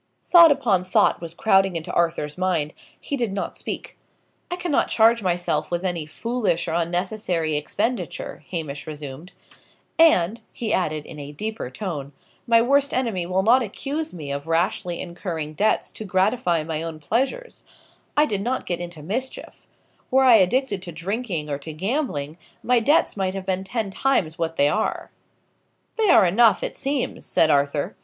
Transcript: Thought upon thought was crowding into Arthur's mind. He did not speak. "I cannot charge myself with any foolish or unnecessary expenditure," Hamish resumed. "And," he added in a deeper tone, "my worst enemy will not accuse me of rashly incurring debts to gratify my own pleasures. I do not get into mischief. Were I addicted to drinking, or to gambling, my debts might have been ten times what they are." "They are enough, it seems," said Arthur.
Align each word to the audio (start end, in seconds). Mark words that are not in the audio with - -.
Thought 0.25 0.51
upon 0.51 0.83
thought 0.83 1.21
was 1.21 1.35
crowding 1.35 1.75
into 1.75 1.93
Arthur's 1.93 2.35
mind. 2.35 2.73
He 2.99 3.15
did 3.15 3.31
not 3.31 3.55
speak. 3.55 3.99
"I 4.49 4.55
cannot 4.55 4.87
charge 4.87 5.21
myself 5.21 5.69
with 5.69 5.85
any 5.85 6.07
foolish 6.07 6.67
or 6.67 6.73
unnecessary 6.73 7.55
expenditure," 7.55 8.43
Hamish 8.49 8.87
resumed. 8.87 9.31
"And," 9.99 10.41
he 10.51 10.73
added 10.73 11.05
in 11.05 11.19
a 11.19 11.31
deeper 11.33 11.69
tone, 11.69 12.13
"my 12.47 12.63
worst 12.63 12.95
enemy 12.95 13.27
will 13.27 13.43
not 13.43 13.61
accuse 13.61 14.11
me 14.11 14.31
of 14.31 14.47
rashly 14.47 14.99
incurring 14.99 15.53
debts 15.53 15.91
to 15.91 16.03
gratify 16.03 16.63
my 16.63 16.81
own 16.81 16.97
pleasures. 16.99 17.63
I 18.17 18.25
do 18.25 18.39
not 18.39 18.65
get 18.65 18.81
into 18.81 19.03
mischief. 19.03 19.67
Were 20.09 20.23
I 20.23 20.37
addicted 20.37 20.81
to 20.81 20.91
drinking, 20.91 21.47
or 21.47 21.59
to 21.59 21.73
gambling, 21.73 22.39
my 22.63 22.79
debts 22.79 23.15
might 23.15 23.35
have 23.35 23.45
been 23.45 23.63
ten 23.63 23.91
times 23.91 24.39
what 24.39 24.55
they 24.55 24.67
are." 24.67 25.11
"They 25.97 26.09
are 26.09 26.25
enough, 26.25 26.63
it 26.63 26.75
seems," 26.75 27.23
said 27.23 27.51
Arthur. 27.51 27.95